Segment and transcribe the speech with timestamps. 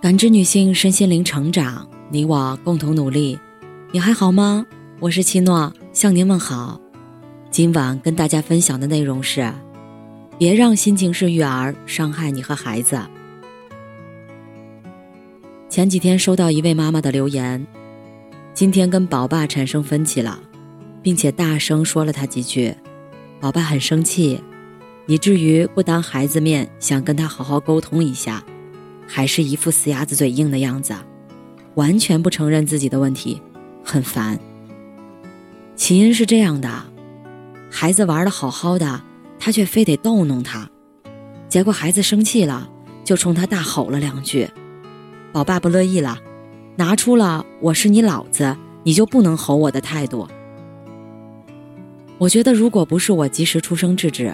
[0.00, 3.38] 感知女性身心灵成长，你我共同努力。
[3.92, 4.64] 你还好吗？
[4.98, 6.80] 我是七诺，向您问好。
[7.50, 9.52] 今晚跟大家分享的内容是：
[10.38, 12.98] 别让心情是育儿伤害你和孩子。
[15.68, 17.66] 前几天收到一位妈妈的留言，
[18.54, 20.40] 今天跟宝爸产生分歧了，
[21.02, 22.74] 并且大声说了他几句，
[23.38, 24.42] 宝爸很生气，
[25.06, 28.42] 以至于不当孩子面想跟他好好沟通一下。
[29.12, 30.94] 还是一副死鸭子嘴硬的样子，
[31.74, 33.42] 完全不承认自己的问题，
[33.84, 34.38] 很烦。
[35.74, 36.70] 起因是这样的，
[37.68, 39.02] 孩子玩的好好的，
[39.36, 40.70] 他却非得逗弄他，
[41.48, 42.70] 结果孩子生气了，
[43.02, 44.48] 就冲他大吼了两句。
[45.32, 46.16] 宝爸不乐意了，
[46.76, 50.28] 拿出了“我是你老子，你就不能吼我”的态度。
[52.16, 54.32] 我觉得，如果不是我及时出声制止，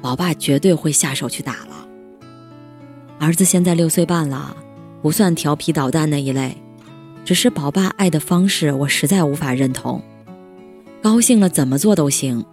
[0.00, 1.75] 宝爸绝对会下手去打了。
[3.26, 4.56] 儿子现在六岁半了，
[5.02, 6.56] 不算调皮捣蛋那一类，
[7.24, 10.00] 只是宝爸爱的方式我实在无法认同。
[11.02, 12.44] 高兴了怎么做都行，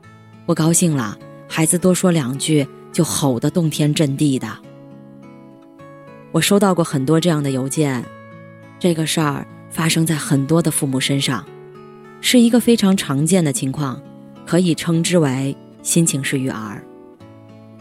[0.47, 1.15] 不高兴了，
[1.47, 4.47] 孩子多说两句就吼得动天震地的。
[6.31, 8.03] 我收到过很多这样的邮件，
[8.79, 11.45] 这个事儿发生在很多的父母身上，
[12.19, 14.01] 是一个非常常见的情况，
[14.43, 16.83] 可以称之为心情式育儿。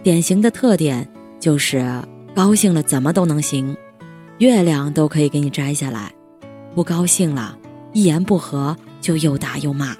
[0.03, 1.09] 典型的特点
[1.41, 1.91] 就是。
[2.35, 3.77] 高兴了怎么都能行，
[4.39, 6.11] 月亮都可以给你摘下来；
[6.75, 7.59] 不高兴了，
[7.93, 9.95] 一言不合就又打又骂。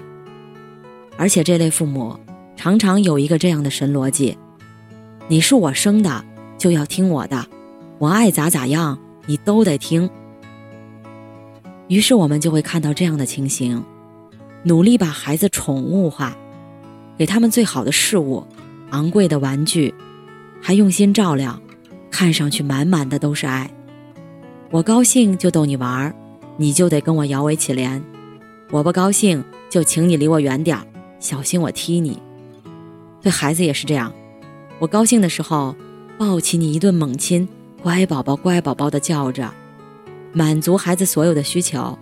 [1.19, 2.19] 而且这类父母
[2.57, 4.39] 常常有一个这样的神逻辑：
[5.29, 6.25] 你是我生的，
[6.57, 7.47] 就要听我的，
[7.99, 10.09] 我爱咋咋样，你都得听。
[11.89, 13.85] 于是我们就会看到这样的情形：
[14.63, 16.35] 努力把孩子宠物化，
[17.19, 18.43] 给他们最好的事物、
[18.89, 19.95] 昂贵的玩具，
[20.63, 21.61] 还用心照料。
[22.13, 23.69] 看上去满满的都是爱，
[24.71, 26.15] 我高兴就逗你玩儿，
[26.59, 28.01] 你就得跟我摇尾乞怜；
[28.71, 30.87] 我不高兴就请你离我远点儿，
[31.19, 32.21] 小心我踢你。
[33.23, 34.13] 对孩子也是这样，
[34.79, 35.75] 我高兴的时候
[36.19, 37.49] 抱起你一顿猛亲，
[37.83, 39.51] 乖宝宝乖宝宝的叫着，
[40.33, 41.99] 满足孩子所有的需求，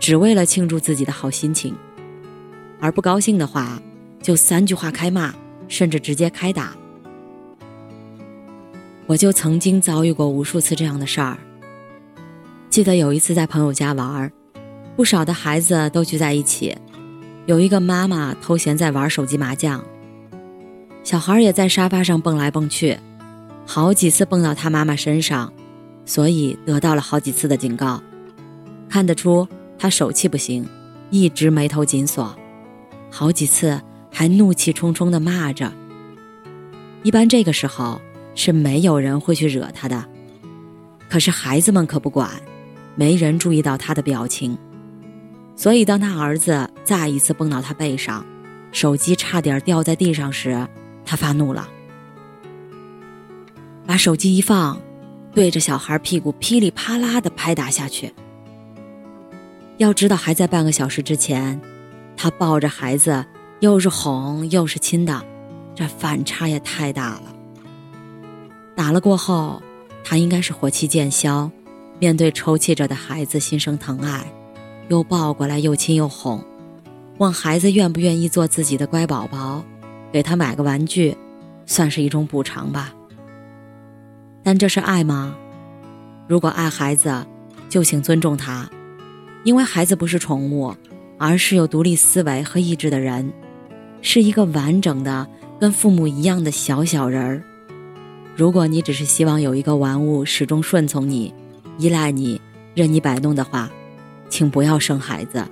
[0.00, 1.74] 只为了庆祝自己的好心情；
[2.80, 3.80] 而不高兴的话，
[4.22, 5.32] 就三句话开骂，
[5.68, 6.74] 甚至直接开打。
[9.12, 11.36] 我就曾经遭遇过无数次这样的事儿。
[12.70, 14.32] 记得有一次在朋友家玩，
[14.96, 16.74] 不少的孩子都聚在一起，
[17.44, 19.84] 有一个妈妈偷闲在玩手机麻将，
[21.04, 22.98] 小孩也在沙发上蹦来蹦去，
[23.66, 25.52] 好几次蹦到他妈妈身上，
[26.06, 28.02] 所以得到了好几次的警告。
[28.88, 29.46] 看得出
[29.78, 30.66] 他手气不行，
[31.10, 32.34] 一直眉头紧锁，
[33.10, 33.78] 好几次
[34.10, 35.70] 还怒气冲冲地骂着。
[37.02, 38.00] 一般这个时候。
[38.34, 40.04] 是没有人会去惹他的，
[41.08, 42.30] 可是孩子们可不管，
[42.94, 44.56] 没人注意到他的表情，
[45.54, 48.24] 所以当他儿子再一次蹦到他背上，
[48.72, 50.66] 手机差点掉在地上时，
[51.04, 51.68] 他发怒了，
[53.86, 54.80] 把手机一放，
[55.34, 58.12] 对着小孩屁股噼里啪啦的拍打下去。
[59.78, 61.60] 要知道，还在半个小时之前，
[62.16, 63.24] 他抱着孩子，
[63.60, 65.22] 又是哄又是亲的，
[65.74, 67.31] 这反差也太大了。
[68.82, 69.62] 打了过后，
[70.02, 71.48] 他应该是火气渐消，
[72.00, 74.26] 面对抽泣着的孩子心生疼爱，
[74.88, 76.44] 又抱过来又亲又哄，
[77.18, 79.62] 问孩子愿不愿意做自己的乖宝宝，
[80.10, 81.16] 给他买个玩具，
[81.64, 82.92] 算是一种补偿吧。
[84.42, 85.32] 但这是爱吗？
[86.26, 87.24] 如果爱孩子，
[87.68, 88.68] 就请尊重他，
[89.44, 90.74] 因为孩子不是宠物，
[91.18, 93.32] 而是有独立思维和意志的人，
[94.00, 95.24] 是一个完整的
[95.60, 97.44] 跟父母一样的小小人儿。
[98.34, 101.32] 如果你只是希望有一个玩物始终顺从你、
[101.76, 102.40] 依赖你、
[102.74, 103.70] 任你摆弄的话，
[104.30, 105.44] 请不要生孩子。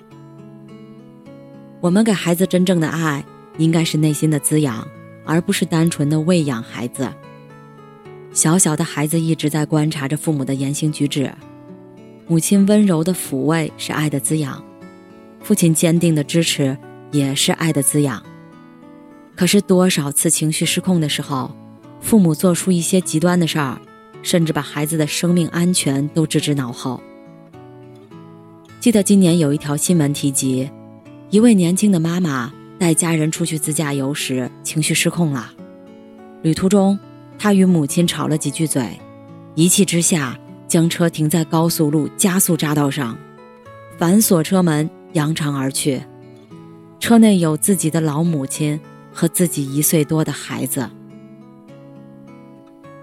[1.82, 3.22] 我们给孩子真正的爱，
[3.58, 4.86] 应该是内心的滋养，
[5.26, 7.06] 而不是单纯的喂养孩子。
[8.32, 11.30] 小小的孩子一直在观察着父母的言行举止，
[12.26, 14.62] 母亲温柔的抚慰是爱的滋养，
[15.42, 16.76] 父亲坚定的支持
[17.10, 18.22] 也是爱的滋养。
[19.36, 21.54] 可是多少次情绪失控的时候？
[22.00, 23.80] 父母做出一些极端的事儿，
[24.22, 27.00] 甚至把孩子的生命安全都置之脑后。
[28.80, 30.70] 记得今年有一条新闻提及，
[31.28, 35.52] 一位年轻的妈妈带家人出去自驾游时情绪失控了，
[36.42, 36.98] 旅途中
[37.38, 38.98] 她与母亲吵了几句嘴，
[39.54, 43.16] 一气之下将车停在高速路加速匝道上，
[43.98, 46.02] 反锁车门扬长而去。
[46.98, 48.80] 车内有自己的老母亲
[49.12, 50.88] 和自己一岁多的孩子。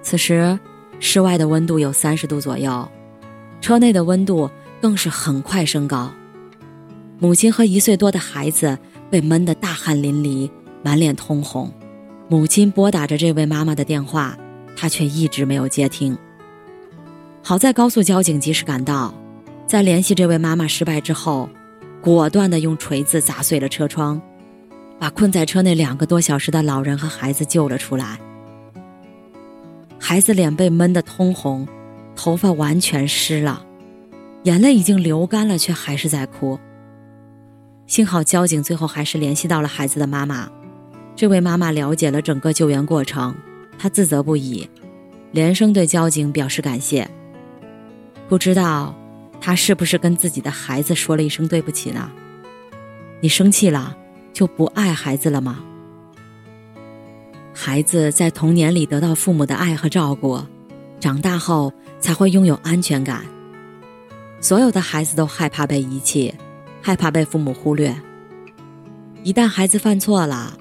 [0.09, 0.57] 此时，
[1.01, 2.87] 室外的温度有三十度左右，
[3.59, 4.49] 车内的温度
[4.81, 6.09] 更是很快升高。
[7.19, 10.49] 母亲和一岁多的孩子被闷得大汗淋漓，
[10.81, 11.69] 满脸通红。
[12.29, 14.37] 母亲拨打着这位妈妈的电话，
[14.77, 16.17] 她却一直没有接听。
[17.43, 19.13] 好在高速交警及时赶到，
[19.67, 21.49] 在联系这位妈妈失败之后，
[21.99, 24.21] 果断地用锤子砸碎了车窗，
[24.97, 28.17] 把困在车内两个多小时的老人和孩子救了出来。
[29.99, 31.67] 孩子脸被闷得通红，
[32.15, 33.65] 头发完全湿了，
[34.43, 36.59] 眼泪已经流干了，却还是在哭。
[37.87, 40.49] 幸好交警最后还是联系到了孩子的妈妈，
[41.15, 43.35] 这位妈妈了解了整个救援过程，
[43.77, 44.69] 她自责不已，
[45.31, 47.09] 连声对交警表示感谢。
[48.27, 48.93] 不知道
[49.39, 52.11] 她是不是跟自己的孩子说了一声对不起呢？
[53.19, 53.97] 你生气了
[54.31, 55.63] 就不爱孩子了吗？
[57.59, 60.39] 孩子在童年里得到父母的爱和照顾，
[60.99, 63.25] 长大后才会拥有安全感。
[64.39, 66.31] 所有的孩子都害怕被遗弃。
[66.79, 67.93] 害怕被父母忽略。
[69.23, 70.55] 一旦孩子犯错了，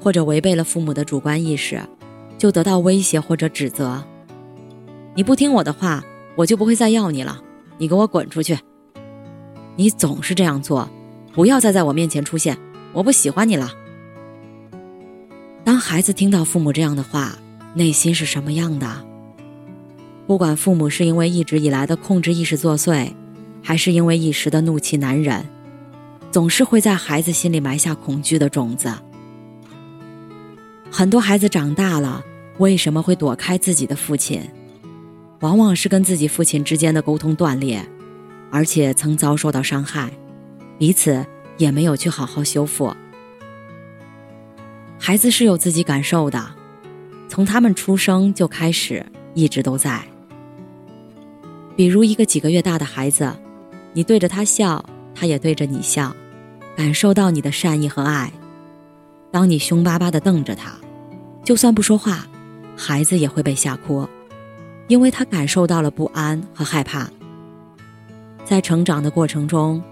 [0.00, 1.82] 或者违背了父母的主观意识，
[2.38, 4.02] 就得到威胁或者指责。
[5.14, 6.02] 你不听我的话，
[6.34, 7.42] 我就不会再要你了。
[7.76, 8.56] 你给我滚出去！
[9.74, 10.88] 你总是这样做，
[11.34, 12.56] 不要再在我面前出现。
[12.94, 13.70] 我不喜欢你了。
[15.76, 17.36] 当孩子听到父母这样的话，
[17.74, 19.04] 内心是什么样的？
[20.26, 23.12] 不管父母是因为一直以来的控制意识作祟，
[23.62, 25.44] 还是因为一时的怒气难忍。
[26.32, 28.90] 总是会在孩子心里埋下恐惧的种子。
[30.90, 32.24] 很多孩子长大了，
[32.56, 34.40] 为什么会躲开自己的父亲？
[35.40, 37.86] 往往是跟自己父亲之间的沟通断裂，
[38.50, 40.10] 而且曾遭受到伤害，
[40.78, 41.22] 彼此
[41.58, 42.96] 也没有去好好修复。
[44.98, 46.44] 孩子是有自己感受的，
[47.28, 49.04] 从他们出生就开始，
[49.34, 50.02] 一直都在。
[51.76, 53.30] 比如一个几个月大的孩子，
[53.92, 54.84] 你对着他笑，
[55.14, 56.14] 他也对着你笑。
[56.76, 58.30] 感受到你的善意和爱，
[59.30, 60.72] 当你凶巴巴地瞪着他，
[61.42, 62.26] 就算不说话，
[62.76, 64.06] 孩子也会被吓哭，
[64.86, 67.08] 因为他感受到了不安和害怕。
[68.44, 69.82] 在成长的过程中，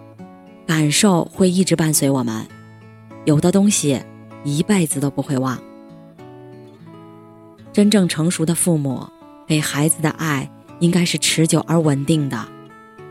[0.67, 2.47] 感受会一直伴随我们，
[3.25, 3.99] 有的东西
[4.45, 5.59] 一辈子都不会忘。
[7.73, 9.05] 真正成熟的父母
[9.47, 10.49] 给孩子的爱
[10.79, 12.47] 应该是持久而稳定的，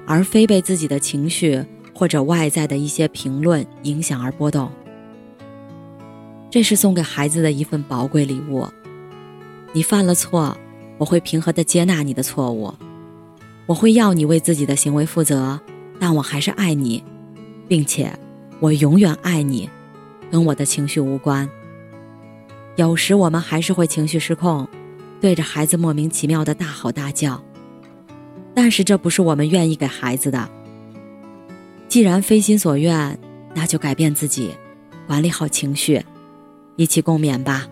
[0.08, 1.66] 而非被自己的情绪。
[1.96, 4.68] 或者外在的一些评论影响而波动，
[6.50, 8.68] 这是送给孩子的一份宝贵礼物。
[9.74, 10.58] 你犯了错，
[10.98, 12.74] 我会平和的接纳你的错误，
[13.68, 15.60] 我会要你为自己的行为负责，
[16.00, 17.04] 但我还是爱你，
[17.68, 18.12] 并且
[18.60, 19.70] 我永远爱你，
[20.34, 21.48] 跟我的情绪无关。
[22.76, 24.68] 有时我们还是会情绪失控，
[25.22, 27.40] 对着孩子莫名其妙的大吼大叫，
[28.56, 30.50] 但是这不是我们愿意给孩子的。
[31.88, 33.16] 既然非心所愿，
[33.54, 34.50] 那就改变自己，
[35.06, 36.04] 管理好情绪，
[36.78, 37.68] 一起共勉吧。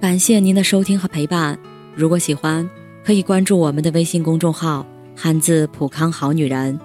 [0.00, 1.58] 感谢您的收听和陪伴。
[1.94, 2.66] 如果喜欢，
[3.04, 6.80] 可以关注我们的微信公众号“汉字浦康好女人”，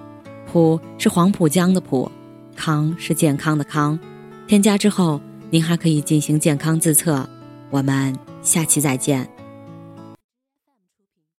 [0.52, 2.12] 浦是黄浦江的浦，
[2.54, 3.98] 康是健康的康。
[4.46, 5.20] 添加之后，
[5.50, 7.28] 您还可以进行健康自测。
[7.70, 9.33] 我们下期再见。